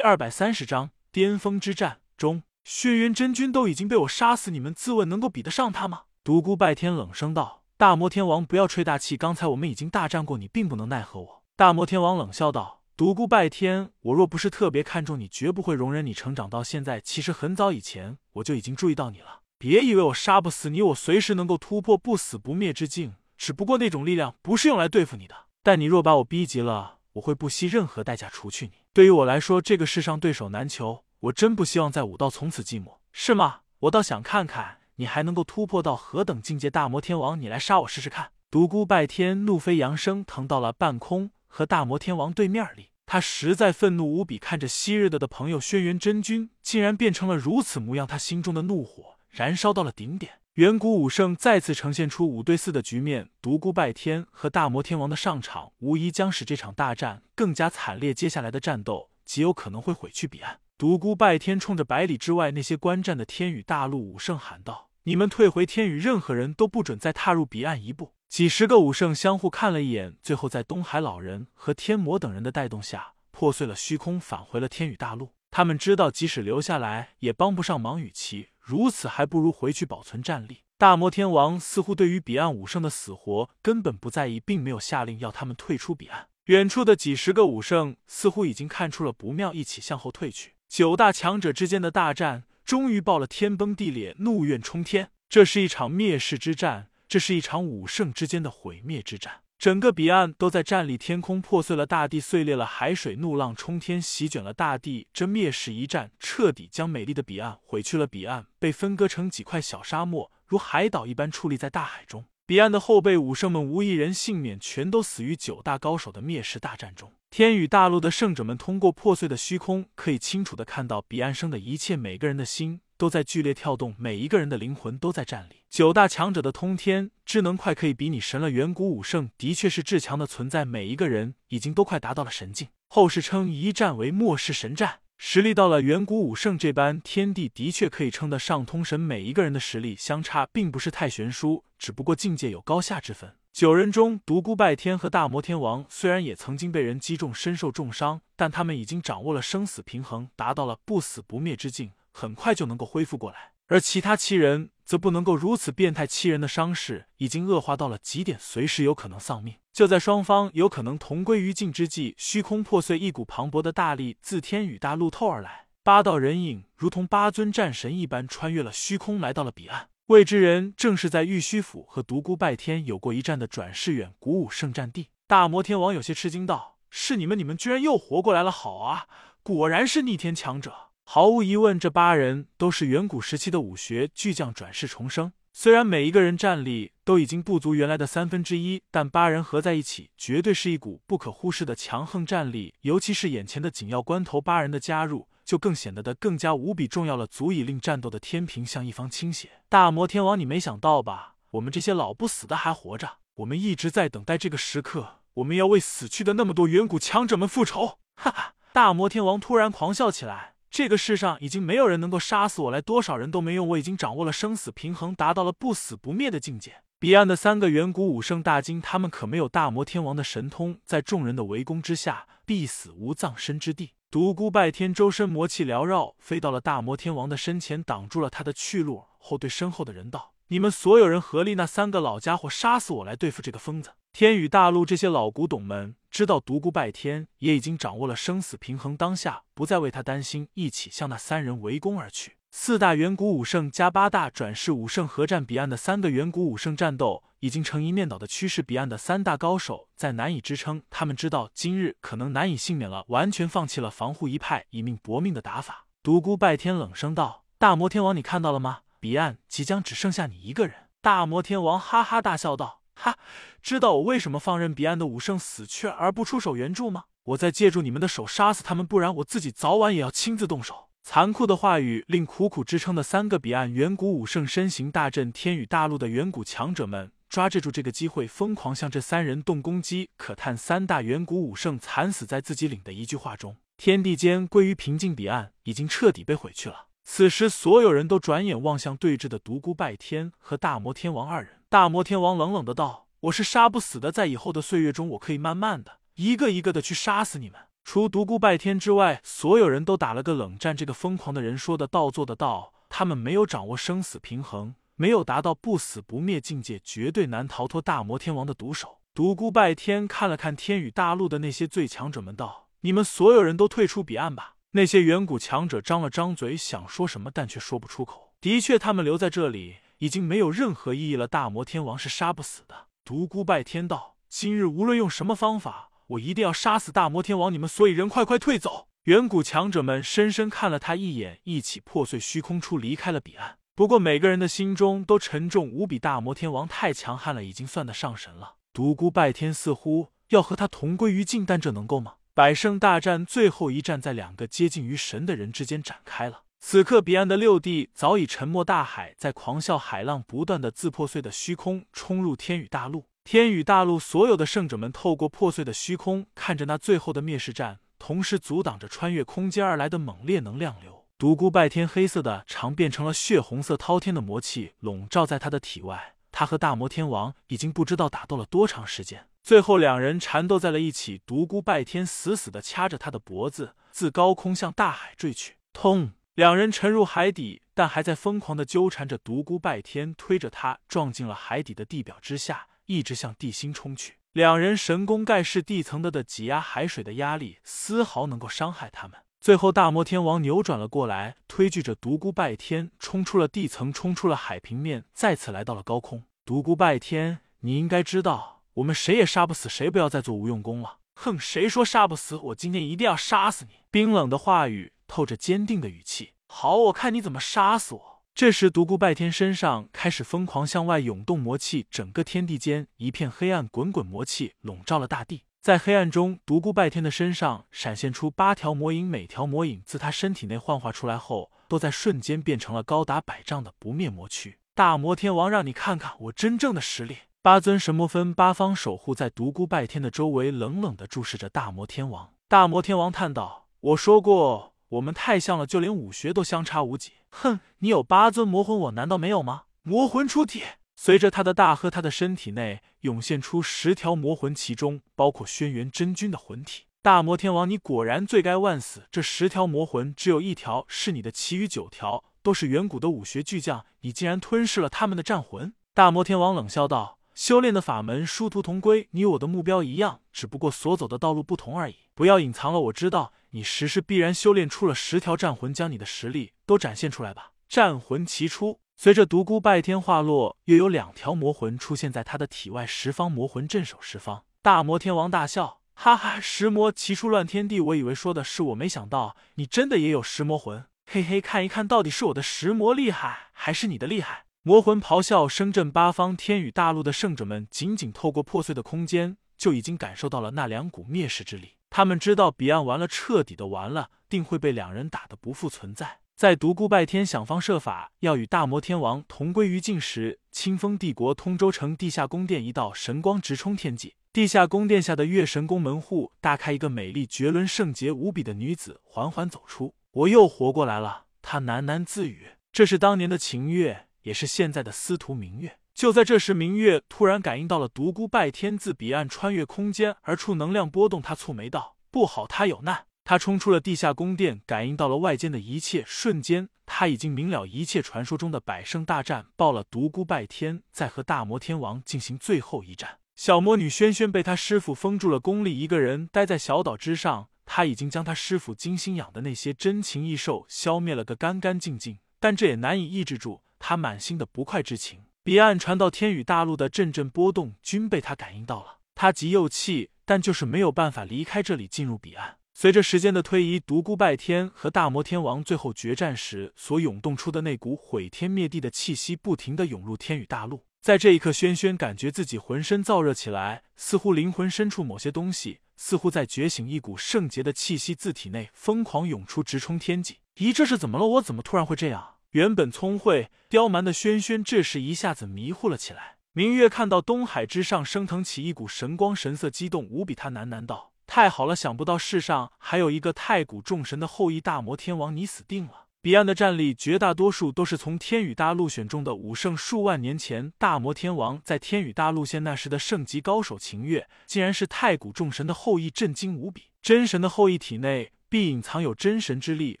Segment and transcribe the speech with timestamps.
[0.00, 6.02] 二百三十章巅峰之战中，轩辕真君都已经被我杀死，你们自问能够比得上他吗？
[6.22, 17.00] 独孤拜天冷声道：“大魔天王，不要吹大气，刚才我们已经大战过，你并不能奈何我。”大魔天王冷笑道：“独孤拜天，我若不是特别看重你，绝不会容忍你成长到现在。
[17.00, 19.40] 其实很早以前我就已经注意到你了。
[19.58, 25.34] 别以为我杀不死你，我随时能够突破不死不灭之境，只不过那种力量不是用来对付你的。
[25.62, 33.60] 但你若把我逼急了，我会不惜任何代价除去你。”对于我来说，这个世上对手难求，我真不希望在武道从此寂寞，是吗？
[33.80, 36.68] 我倒想看看你还能够突破到何等境界。
[36.68, 38.32] 大魔天王，你来杀我试试看！
[38.50, 42.90] 独孤拜天怒飞扬升腾到了半空，和大魔天王对面立。
[43.06, 50.39] 他实在愤怒无比，看着昔日的的朋友轩辕真君竟然变成了如此模样，他心中的怒火燃烧到了顶点。
[50.60, 58.12] 远古武圣再次呈现出五对四的局面，独孤拜天和大魔天王的上场，无疑将使这场大战更加惨烈。
[58.12, 60.60] 接下来的战斗极有可能会毁去彼岸。
[60.76, 75.32] 独孤拜天冲着百里之外那些观战的天宇大陆武圣喊道：“你们退回天宇，任何人都不准再踏入彼岸一步。”几十个武圣相互看了一眼，最后在东海老人和天魔等人的带动下，破碎了虚空，返回了天宇大陆。
[75.50, 78.00] 他们知道，即使留下来，也帮不上忙。
[78.00, 80.58] 与其如此，还不如回去保存战力。
[80.78, 86.28] 大魔天王似乎对于彼岸武圣的死活根本不在意，并没有下令要他们退出彼岸。
[86.44, 90.54] 远处的几十个武圣似乎已经看出了不妙，一起向后退去。
[90.68, 95.10] 九大强者之间的大战终于爆了天崩地裂，怒怨冲天。
[95.28, 99.42] 这是一场灭世之战，这是一场武圣之间的毁灭之战。
[99.60, 105.06] 整个彼岸都在战栗，天空破碎了，大地碎裂了，海水怒浪冲天，席卷了大地。
[105.12, 112.24] 这灭世一战彻底将美丽的彼岸毁去了，彼岸被分割成几块小沙漠，如海岛一般矗立在大海中。
[112.46, 117.12] 彼岸的后辈武圣们无一人幸免，全都死于九大高手的灭世大战中。
[117.28, 122.80] 天宇大陆的圣者们通过破碎的虚空，可以清楚的看到彼岸生的一切，每个人的心。
[123.00, 125.64] 都在剧烈跳动，每一个人的灵魂都在站立。
[125.70, 128.50] 九大强者的通天智能快可以比拟神了。
[128.50, 132.68] 远古武圣的确是至强的存在，每一个人已经都快达到了神境。
[132.88, 139.00] 后世称一战为末世神战，实力到了远古武圣这般，天地的确可以称得上通神。
[139.00, 143.32] 每一个人的实力相差并不是太悬殊，只不过境界有高下之分。
[143.50, 151.92] 九人中，独孤拜天和大魔天王虽然也曾经被人击中，身受重伤，但他们已经掌握了生死平衡，达到了不死不灭之境。
[152.10, 156.06] 很快就能够恢复过来，而其他七人则不能够如此变态。
[156.06, 159.56] 七人的伤势已经恶化到了极点，随时有可能丧命。
[159.72, 169.88] 就在双方有可能同归于尽之际，虚空破碎，一股磅礴的大力自天宇大陆透而来，八道人影如同八尊战神一般穿越了虚空，来到了彼岸。
[170.06, 175.10] 未知人正是在玉虚府和独孤拜天有过一战的转世远古武圣战地。
[175.28, 177.38] 大魔天王有些吃惊道：“是你们？
[177.38, 178.50] 你们居然又活过来了！
[178.50, 179.06] 好啊，
[179.44, 185.32] 果然是逆天强者。”毫无疑问，这八人都是远古时期的武学巨匠转世重生。
[185.52, 192.72] 虽然每一个人战力都已经不足原来的三分之一，但八人合在一起，绝对是一股不可忽视的强横战力。
[192.82, 199.50] 尤其是眼前的紧要关头，八人的加入就更显得的更加无比重要了，足以令战斗的天平向一方倾斜。
[199.68, 201.34] 大魔天王，你没想到吧？
[201.50, 207.98] 我们这些老不死的还活着，我们一直在等待这个时刻，我们要为死去的那么多远古强者们复仇！
[208.14, 208.54] 哈哈！
[208.72, 210.54] 大魔天王突然狂笑起来。
[210.70, 213.66] 这个世上已经没有人能够杀死我来，多少人都没用。
[213.68, 216.82] 我已经掌握了生死平衡，达到了不死不灭的境界。
[217.00, 223.94] 彼岸的三个远古武圣大惊，他们可没有大魔天王的神通，在众人的围攻之下，必死无葬身之地。
[224.10, 242.36] 独孤拜天周身魔气缭绕，飞到了大魔天王的身前，挡住了他的去路，后对身后的人道：“你们所有人合力，那三个老家伙杀死我来对付这个疯子。”天宇大陆这些老古董们知道独孤拜天也已经掌握了生死平衡，当下不再为他担心，一起向那三人围攻而去。
[242.50, 255.86] 四大远古武圣加八大转世武圣合战彼岸的三个远古武圣战斗已经成一面倒的趋势，彼岸的三大高手在难以支撑，他们知道今日可能难以幸免了，完全放弃了防护一派以命搏命的打法。
[256.02, 258.80] 独孤拜天冷声道：“大魔天王，你看到了吗？
[259.00, 262.82] 彼岸即将只剩下你一个人。”大魔天王哈哈大笑道。
[262.94, 263.16] 哈，
[263.62, 267.04] 知道我为什么放任彼岸的武圣死去而不出手援助吗？
[267.24, 270.90] 我在借助你们的手杀死他们，不然我自己早晚也要亲自动手。
[271.02, 280.10] 残酷的话语令苦苦支撑的三个彼岸远古武圣身形大震，天宇大陆的远古强者们抓着住这个机会，疯狂向这三人动攻击。
[280.18, 286.89] 可叹三大远古武圣惨死在自己领的一句话中，天地间归于平静，彼岸已经彻底被毁去了。
[287.02, 291.60] 此时，所有人都转眼望向对峙的独孤拜天和大魔天王二人。
[291.68, 297.60] 大魔天王冷冷的道：“我是杀不死的，在以后的岁月中，我可以慢慢的、一个一个的去杀死你们。
[297.84, 300.76] 除独孤拜天之外，所有人都打了个冷战。
[300.76, 308.98] 这个疯狂的人说的道做的道，他们没有掌握生死平衡，没有达到不死不灭境界，绝对难逃脱大魔天王的毒手。
[309.12, 318.34] 独孤拜天看了看天宇大陆的那些最强者们，道：“你们所有人都退出彼岸吧。”那些远古强者张了张嘴，想说什么，但却说不出口。
[318.40, 321.26] 的确，他们留在这里已经没有任何意义了。
[321.26, 322.86] 大魔天王是杀不死的。
[323.04, 327.52] 独孤拜天道：“今日无论用什么方法，我一定要杀死大魔天王！
[327.52, 333.58] 你们所以人快快退走！”远古强者们深深看了他一眼，一起破碎虚空出，离开了彼岸。
[333.74, 335.98] 不过，每个人的心中都沉重无比。
[335.98, 338.54] 大魔天王太强悍了，已经算得上神了。
[338.72, 342.14] 独孤拜天似乎要和他同归于尽，但这能够吗？
[342.32, 346.42] 百圣大战最后一战在两个接近于神的人之间展开了。
[346.60, 353.06] 此刻，彼岸的六帝早已沉没大海，在狂笑，海浪不断的自破碎的虚空冲入天宇大陆。
[353.24, 361.06] 天宇大陆所有的圣者们透过破碎的虚空，看着那最后的灭世战，同时阻挡着穿越空间而来的猛烈能量流。
[361.18, 366.14] 独孤拜天黑色的长变成了血红色滔天的魔气笼罩在他的体外。
[366.32, 371.22] 他和大魔天王已经不知道打斗了多长时间，最后两人缠斗在了一起。
[371.26, 375.56] 独孤拜天死死的掐着他的脖子，自高空向大海坠去。
[375.72, 376.12] 痛！
[376.34, 379.18] 两人沉入海底，但还在疯狂的纠缠着。
[379.18, 384.14] 独孤拜天推着他撞进了海底的地表之下，一直向地心冲去。
[384.32, 389.18] 两人神功盖世，地层的的挤压海水的压力丝毫能够伤害他们。
[389.40, 396.24] 最后，大魔天王扭转了过来，推举着独孤拜天冲出了地层，冲出了海平面，再次来到了高空。
[396.44, 400.98] 独孤拜天，你应该知道，我们谁也杀不死谁，不要再做无用功了。
[401.14, 402.36] 哼，谁说杀不死？
[402.36, 403.72] 我今天一定要杀死你！
[403.90, 406.32] 冰冷的话语透着坚定的语气。
[406.46, 408.22] 好，我看你怎么杀死我。
[408.34, 415.44] 这时，独孤拜天身上开始疯狂向外涌动魔气，整个天地间一片黑暗，滚滚魔气笼罩了大地。
[415.60, 424.58] 在黑暗中，独孤拜天的身上闪现出八条魔影，每条魔影自他身体内幻化出来后，都在瞬间变成了高达百丈的不灭魔躯。
[424.74, 427.18] 大魔天王，让你看看我真正的实力！
[427.42, 432.34] 八尊神魔分八方守护在独孤拜天的周围，冷冷的注视着大魔天王。
[432.46, 437.12] 大魔天王叹道：“我说过，我们太像了，就连武学都相差无几。
[437.30, 439.62] 哼，你有八尊魔魂，我难道没有吗？
[439.80, 440.62] 魔魂出体。”
[440.94, 446.84] 随着他的大喝，他的身体内涌现出十条魔魂，其中包括轩辕真君的魂体。
[447.00, 449.04] 大魔天王，你果然罪该万死！
[449.10, 455.72] 这十条魔魂只有一条是你的，其余九条都是远古的武学巨匠，你竟然吞噬了他们的战魂！
[455.94, 461.96] 大魔天王冷笑道：“修炼的法门殊途同归，你我的目标一样，只不过所走的道路不同而已。
[462.14, 468.80] 不要隐藏了，我知道你实是必然修炼出了十条战魂，将你的实力都展现出来吧！”战魂齐出。
[468.96, 474.44] 随着独孤拜天化落，又有两条魔魂出现在他的体外，十方魔魂镇守十方。
[474.60, 484.44] 大魔天王大笑，哈哈，十魔齐出乱天地，我以为说的是我，没想到你真的也有十魔魂，嘿嘿，看一看到底是我的十魔厉害，还是你的厉害？
[484.62, 491.76] 魔魂咆哮声震八方，天宇大陆的圣者们仅仅透过破碎的空间，就已经感受到了那两股灭世之力。
[491.88, 496.18] 他们知道彼岸完了，彻底的完了，定会被两人打得不复存在。
[496.36, 509.94] 在独孤拜天想方设法要与大魔天王同归于尽时，清风帝国通州城地下宫殿一道神光直冲天际，地下宫殿下的月神宫门户大开，一个美丽绝伦、圣洁无比的女子缓缓走出。
[510.12, 526.02] 我又活过来了，她喃喃自语：“这是当年的秦月，也是现在的司徒明月。”就在这时，明月突然感应到了独孤拜天自彼岸穿越空间而出能量波动，他蹙眉道：“不好，他有难。”他冲出了地下宫殿，感应到了外间的一切。
[526.06, 528.00] 瞬间，他已经明了一切。
[528.00, 533.18] 传说中的百圣大战报了，独孤拜天在和大魔天王进行最后一战。
[533.36, 537.48] 小魔女轩轩被他师傅封住了功力，一个人待在小岛之上。
[537.66, 545.24] 他已经将他师傅精心养的那些珍禽异兽消灭了个干干净净，但这也难以抑制住他满心的不快之情。
[545.42, 548.98] 彼岸传到天宇大陆的阵阵波动均被他感应到了。
[549.16, 552.58] 他急又气，但就是没有办法离开这里，进入彼岸。
[552.72, 560.84] 随着时间的推移，独孤拜天和大魔天王最后决战时所涌动出的那股毁天灭地的气息，不停的涌入天宇大陆。
[561.02, 570.38] 在这一刻，轩轩感觉自己浑身燥热起来，似乎灵魂深处某些东西似乎在觉醒，一股圣洁的气息自体内疯狂涌出，直冲天际。
[570.56, 571.26] 咦，这是怎么了？
[571.26, 572.36] 我怎么突然会这样？
[572.52, 576.34] 原本聪慧刁蛮的轩轩，这时一下子迷糊了起来。
[576.52, 581.12] 明月看到东海之上升腾起一股神光，神色激动无比，他喃喃道。
[581.28, 586.06] 太好了，想不到世上还有一个太古众神的后裔大魔天王，你死定了！
[586.20, 596.86] 彼岸的战力绝大多数都是从天宇大陆选中的武圣，数万年前大魔天王在天宇大陆线那时的圣级高手秦月，竟然是太古众神的后裔，震惊无比。
[597.00, 600.00] 真神的后裔体内必隐藏有真神之力，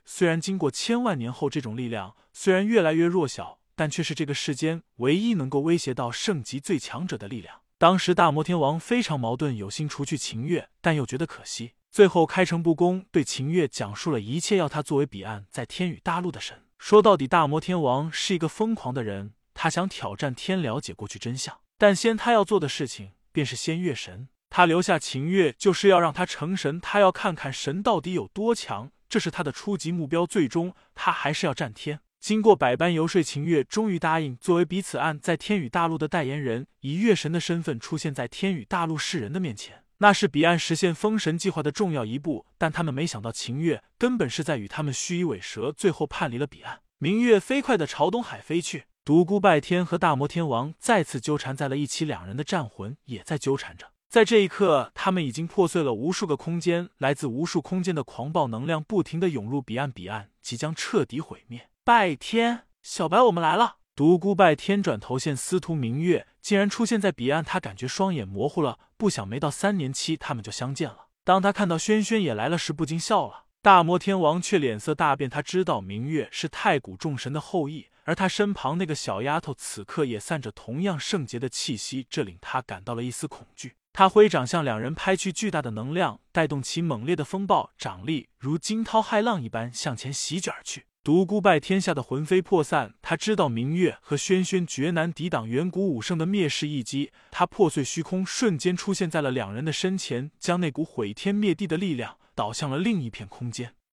[0.04, 7.60] 虽然经过千万年后，这种力量虽然越来越弱小，但却是这个世间唯一能够威胁到圣级最强者的力量。
[7.78, 11.74] 当时大摩天王非常矛盾，有心除去秦月，但又觉得可惜。
[11.92, 16.64] 最后开诚布公对秦月讲述了一切，要他作为彼岸在天宇大陆的神。
[16.76, 21.56] 说到底，大摩天王是一个疯狂的人，他想挑战天，了解过去真相。
[21.78, 24.28] 但先他要做的事情便是先月神。
[24.50, 26.80] 他留下秦月，就是要让他成神。
[26.80, 30.26] 他要看看神到底有多强，这是他的初级目标。
[30.26, 32.00] 最终，他还是要战天。
[32.18, 39.84] 经过百般游说，秦月终于答应作为彼此案在天宇大陆的代言人，以月神的身份出现在天宇大陆世人的面前。
[39.98, 46.80] 那是彼岸实现封神计划的重要一步，但他们没想到秦月根本是在与他们虚与委蛇，最后叛离了彼岸。
[46.98, 53.92] 明月飞快的朝东海飞去，独孤拜天和大魔天王再次纠缠在了一起，两人的战魂也在纠缠着。
[54.10, 61.70] 在这一刻，他们已经破碎了无数个空间，来自无数空间的狂暴能量不停的涌入彼岸，彼岸即将彻底毁灭。
[61.84, 63.76] 拜天，小白，我们来了。
[63.94, 68.80] 独孤拜天转头见司徒明月竟然出现在彼岸，他感觉双眼模糊了。
[68.96, 71.06] 不想没到三年期，他们就相见了。
[71.22, 73.44] 当他看到轩轩也来了时，不禁笑了。
[73.62, 83.74] 大魔天王却脸色大变，他知道明月是太古众神的后裔，而他身旁那个小丫头此刻也散着同样圣洁的气息，这令他感到了一丝恐惧。
[84.00, 90.86] 他挥掌向两人拍去，巨大的能量带动其猛烈的风暴，掌力如惊涛骇浪一般向前席卷而去。
[91.04, 97.12] 独孤败天下的魂飞魄散，他知道明月和轩轩绝难抵挡远古武圣的灭世一击。
[97.30, 103.74] 他破碎虚空，瞬间出现在了两人的身前，将那股毁天灭地的力量导向了另一片空间。